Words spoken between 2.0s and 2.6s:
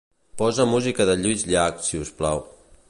us plau.